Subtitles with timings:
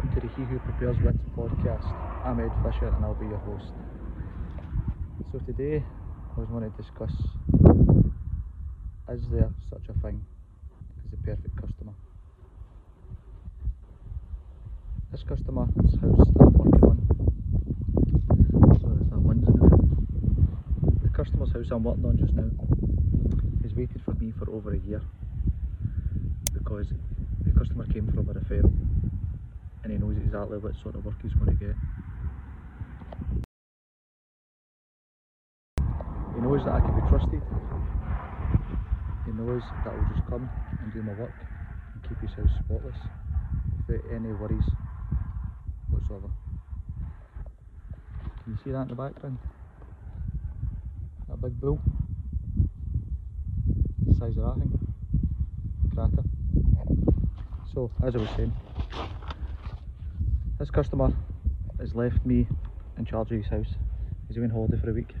[0.00, 1.84] welcome to the He Who Prepares Wins podcast.
[2.24, 3.66] I'm Ed Fisher and I'll be your host.
[5.30, 5.84] So today
[6.34, 7.12] I was going to discuss
[9.12, 10.24] is there such a thing
[11.04, 11.92] as the perfect customer?
[15.12, 16.98] This customer's house I'm working on.
[21.02, 22.48] The customer's house I'm working on just now
[23.64, 25.02] has waited for me for over a year
[26.54, 26.86] because
[27.44, 28.89] the customer came from a referral
[29.90, 31.74] and he knows exactly what sort of work he's going to get.
[36.34, 37.42] He knows that I can be trusted.
[39.26, 40.48] He knows that I'll just come
[40.82, 41.32] and do my work
[41.94, 42.96] and keep his house spotless
[43.88, 44.64] without any worries
[45.90, 46.30] whatsoever.
[48.44, 49.38] Can you see that in the background?
[51.28, 51.80] That big bull?
[54.06, 54.94] The size of that thing.
[55.94, 56.24] Cracker.
[57.74, 58.52] So, as I was saying,
[60.60, 61.10] this customer
[61.78, 62.46] has left me
[62.98, 63.74] in charge of his house.
[64.28, 65.14] He's going on holiday for a week.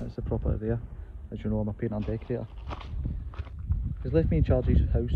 [0.00, 0.80] That's the property there.
[1.30, 2.46] As you know, I'm a painter and decorator.
[4.02, 5.12] He's left me in charge of his house.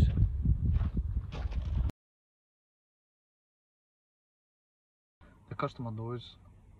[5.49, 6.21] The customer knows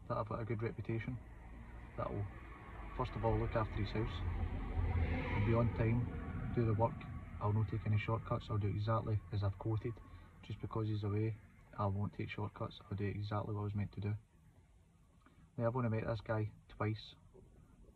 [0.08, 1.18] that I've got a good reputation.
[1.98, 2.24] That will,
[2.96, 4.14] first of all, look after his house.
[5.40, 6.08] I'll be on time,
[6.56, 6.94] do the work.
[7.42, 8.46] I'll not take any shortcuts.
[8.52, 9.94] I'll do exactly as I've quoted.
[10.46, 11.34] Just because he's away,
[11.78, 12.80] I won't take shortcuts.
[12.90, 14.14] I'll do exactly what I was meant to do.
[15.58, 17.16] Now I've only met this guy twice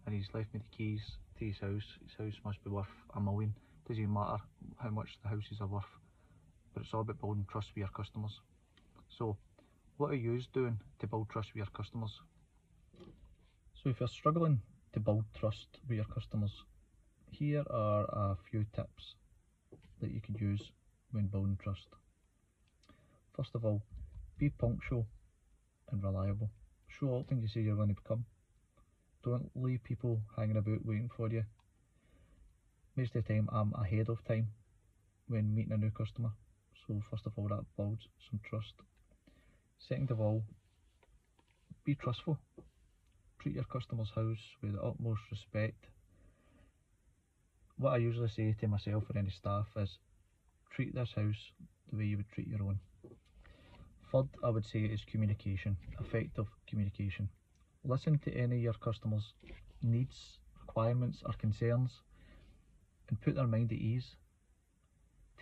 [0.06, 1.02] and he's left me the keys
[1.38, 1.84] to his house.
[2.04, 3.54] His house must be worth a million.
[3.88, 4.38] Doesn't even matter
[4.78, 5.84] how much the houses are worth.
[6.74, 8.40] But it's all about building trust with your customers.
[9.10, 9.38] So
[9.98, 12.12] what are you doing to build trust with your customers?
[13.84, 14.62] So if you're struggling
[14.94, 16.52] to build trust with your customers,
[17.32, 19.16] here are a few tips
[20.02, 20.72] that you could use
[21.12, 21.88] when building trust.
[23.38, 23.84] First of all,
[24.40, 25.06] be punctual
[25.92, 26.50] and reliable.
[26.88, 28.26] Show up when you say you're going to come.
[29.24, 31.44] Don't leave people hanging about waiting for you.
[32.96, 34.48] Most of the time, I'm ahead of time
[35.28, 36.32] when meeting a new customer.
[36.88, 38.74] So, first of all, that builds some trust.
[39.88, 40.42] Second of all,
[41.86, 42.40] be trustful.
[43.40, 45.86] Treat your customer's house with the utmost respect.
[47.78, 50.00] What I usually say to myself or any staff is
[50.72, 51.52] treat this house
[51.92, 52.80] the way you would treat your own.
[54.12, 57.30] Third, I would say is communication, effective communication.
[57.84, 59.34] Listen to any of your customers'
[59.82, 62.02] needs, requirements, or concerns
[63.10, 64.16] and put their mind at ease.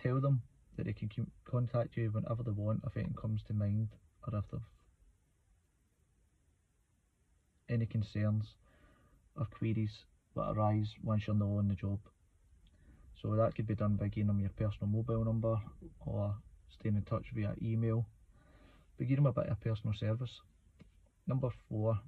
[0.02, 0.42] Tell them
[0.76, 1.10] that they can
[1.44, 3.88] contact you whenever they want if anything comes to mind
[4.26, 4.60] or if they've
[7.68, 8.54] any concerns
[9.36, 10.04] or queries
[10.36, 11.98] that arise once you're not on the job.
[13.20, 15.56] So that could be done by giving them your personal mobile number
[16.04, 16.36] or
[16.68, 18.06] staying in touch via email,
[18.96, 20.40] but give them a bit of personal service.
[21.26, 21.98] Number four,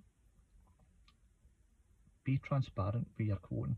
[2.24, 3.76] be transparent with your quoting.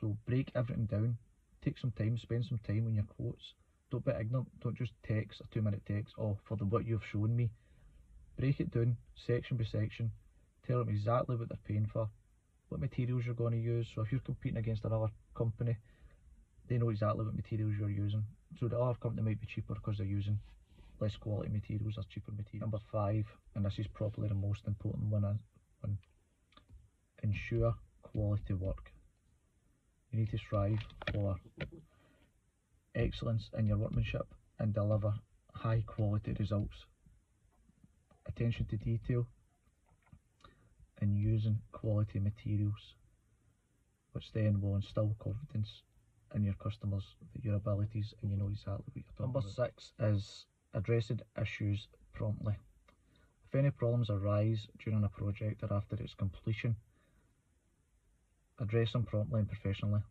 [0.00, 1.18] So break everything down,
[1.64, 3.54] take some time, spend some time on your quotes.
[3.90, 7.04] Don't be ignorant, don't just text a two minute text, oh, for the what you've
[7.12, 7.50] shown me.
[8.38, 10.10] Break it down, section by section,
[10.66, 12.08] tell them exactly what they're paying for,
[12.68, 13.86] what materials you're going to use.
[13.94, 15.76] So if you're competing against another company,
[16.68, 18.24] they know exactly what materials you're using.
[18.58, 20.38] So the other company might be cheaper because they're using
[21.00, 22.60] less quality materials or cheaper materials.
[22.62, 25.38] Number five, and this is probably the most important one,
[25.80, 25.98] one
[27.22, 28.92] ensure quality work.
[30.10, 30.78] You need to strive
[31.12, 31.36] for
[32.94, 34.26] excellence in your workmanship
[34.58, 35.12] and deliver
[35.52, 36.86] high quality results.
[38.26, 39.26] Attention to detail
[41.00, 42.94] and using quality materials,
[44.12, 45.82] which then will instill confidence
[46.34, 49.52] in your customers that your abilities and you know exactly what you're talking Number about.
[49.52, 52.54] six is addressing issues promptly.
[53.48, 56.76] If any problems arise during a project or after its completion,
[58.60, 60.02] address them promptly and professionally.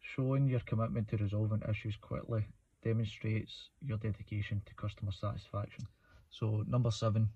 [0.00, 2.44] Showing your commitment to resolving issues quickly
[2.82, 5.86] demonstrates your dedication to customer satisfaction.
[6.30, 7.28] So, number seven,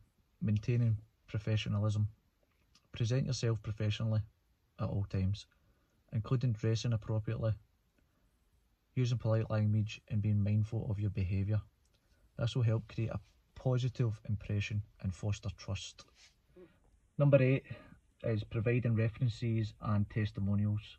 [0.43, 0.96] maintaining
[1.29, 2.08] professionalism.
[2.93, 4.20] Present yourself professionally
[4.81, 5.46] at all times,
[6.12, 7.52] including dressing appropriately,
[8.96, 11.61] using polite language, and being mindful of your behaviour.
[12.40, 13.20] This will help create a
[13.54, 16.06] positive impression and foster trust.
[17.19, 17.64] Number eight
[18.25, 20.96] is providing references and testimonials.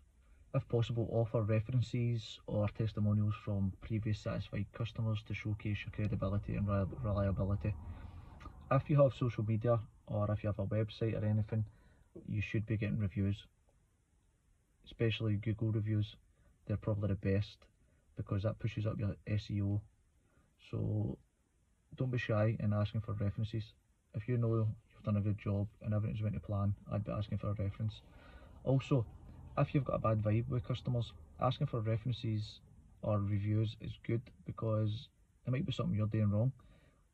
[0.54, 6.68] If possible, offer references or testimonials from previous satisfied customers to showcase your credibility and
[7.04, 7.74] reliability.
[8.70, 11.66] If you have social media or if you have a website or anything,
[12.28, 13.48] you should be getting reviews,
[14.86, 16.16] especially Google reviews.
[16.68, 17.58] They're probably the best
[18.16, 19.82] because that pushes up your SEO.
[20.70, 21.18] So
[22.02, 23.64] don't be shy in asking for references.
[24.16, 27.12] If you know you've done a good job and everything's went to plan, I'd be
[27.12, 28.02] asking for a reference.
[28.64, 29.06] Also,
[29.60, 32.60] if you've got a bad vibe with customers, asking for references
[33.04, 35.10] or reviews is good because
[35.46, 36.52] it might be something you're doing wrong.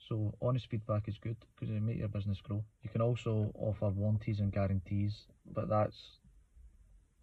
[0.08, 2.64] So honest feedback is good because it make your business grow.
[2.82, 6.20] You can also offer warranties and guarantees, but that's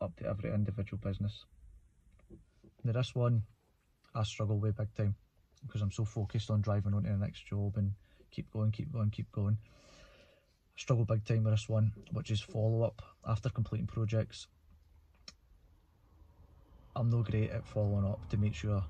[0.03, 1.47] up to every individual business.
[2.83, 3.45] Now this one
[4.15, 5.15] I struggle with big time
[5.67, 7.93] because I'm so focused on driving on to the next job and
[8.31, 9.59] keep going, keep going, keep going.
[9.63, 14.49] I struggle big time with this one, which is follow up after completing projects.
[16.97, 18.85] I'm no great at following up to make sure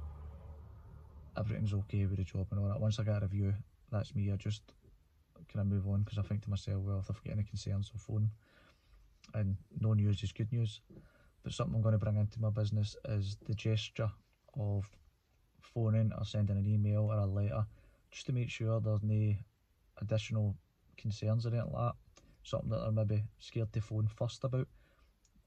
[1.37, 2.81] everything's okay with the job and all that.
[2.81, 3.55] Once I get a review,
[3.91, 4.31] that's me.
[4.32, 4.62] I just
[5.53, 7.91] kind of move on because I think to myself, well, if I've got any concerns,
[7.94, 8.31] I'll phone.
[9.35, 10.81] And no news is good news.
[11.43, 14.11] But something I'm going to bring into my business is the gesture
[14.59, 14.88] of
[15.75, 17.67] phoning or sending an email or a letter
[18.11, 19.35] just to make sure there's no
[20.00, 20.56] additional
[20.97, 21.94] concerns or anything like that.
[22.44, 24.69] Something that they're maybe scared to phone first about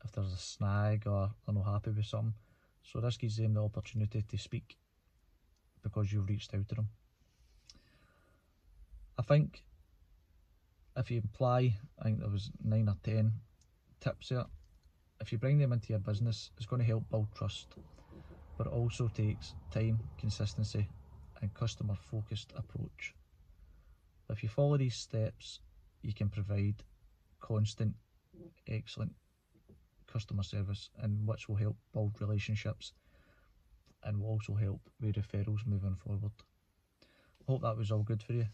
[0.03, 2.33] if there's a snag or they're not happy with something.
[2.83, 4.77] So this gives them the opportunity to speak
[5.83, 6.89] because you've reached out to them.
[9.17, 9.63] I think
[10.95, 13.33] if you apply, I think there was nine or ten
[13.99, 14.45] tips there.
[15.19, 17.75] If you bring them into your business, it's going to help build trust,
[18.57, 20.87] but it also takes time, consistency,
[21.41, 23.13] and customer focused approach.
[24.29, 25.59] If you follow these steps,
[26.01, 26.83] you can provide
[27.39, 27.95] constant,
[28.67, 29.13] excellent
[30.11, 32.93] customer service, and which will help build relationships
[34.03, 36.31] and will also help with referrals moving forward.
[37.47, 38.45] Hope that was all good for you.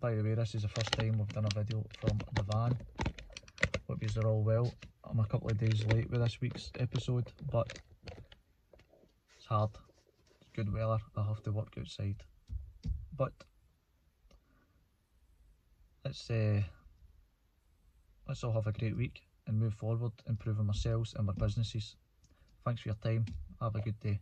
[0.00, 2.76] By the way, this is the first time we've done a video from the van.
[3.88, 4.72] Hope you are all well.
[5.04, 7.78] I'm a couple of days late with this week's episode, but
[9.46, 9.70] it's hard.
[10.40, 10.98] It's good weather.
[11.16, 12.16] I have to work outside.
[13.16, 13.32] But
[16.04, 16.62] let's uh,
[18.26, 21.96] let's all have a great week and move forward, improving ourselves and our businesses.
[22.64, 23.26] Thanks for your time.
[23.60, 24.20] Have a good day.